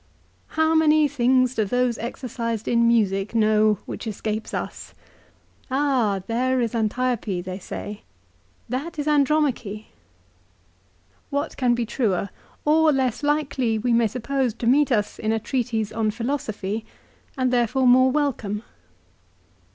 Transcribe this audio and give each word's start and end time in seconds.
How 0.57 0.73
many 0.73 1.07
things 1.07 1.53
do 1.53 1.63
those 1.63 1.99
exercised 1.99 2.67
in 2.67 2.87
music 2.87 3.35
know 3.35 3.77
which 3.85 4.07
escape 4.07 4.51
us.' 4.51 4.95
Ah 5.69 6.23
there 6.25 6.59
is 6.59 6.73
Antiope' 6.73 7.39
they 7.45 7.59
say;' 7.59 8.01
that 8.75 8.97
is 8.97 9.07
Andromache.'" 9.07 9.65
l 9.67 9.83
What 11.29 11.55
can 11.55 11.75
be 11.75 11.85
truer, 11.85 12.29
or 12.65 12.91
less 12.91 13.21
likely, 13.21 13.77
we 13.77 13.93
may 13.93 14.07
suppose, 14.07 14.55
to 14.55 14.65
meet 14.65 14.91
us 14.91 15.19
in 15.19 15.31
a 15.31 15.37
treatise 15.39 15.91
on 15.91 16.09
philosophy, 16.09 16.83
and 17.37 17.53
therefore 17.53 17.85
more 17.85 18.09
welcome 18.09 18.63